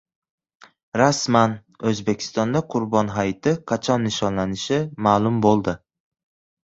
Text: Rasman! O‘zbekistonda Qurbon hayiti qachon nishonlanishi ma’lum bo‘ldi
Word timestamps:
Rasman! 1.01 1.53
O‘zbekistonda 1.91 2.63
Qurbon 2.75 3.13
hayiti 3.17 3.55
qachon 3.73 4.03
nishonlanishi 4.09 4.81
ma’lum 5.09 5.39
bo‘ldi 5.49 5.77